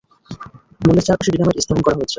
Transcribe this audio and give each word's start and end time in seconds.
মলের 0.81 1.05
চারপাশে 1.07 1.31
ডিনামাইট 1.33 1.57
স্থাপন 1.63 1.81
করা 1.83 1.97
হয়েছে। 1.97 2.09